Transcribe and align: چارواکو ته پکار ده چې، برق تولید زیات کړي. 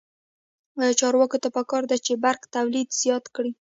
چارواکو 0.99 1.37
ته 1.43 1.49
پکار 1.55 1.83
ده 1.91 1.97
چې، 2.05 2.13
برق 2.23 2.41
تولید 2.55 2.87
زیات 3.01 3.25
کړي. 3.35 3.51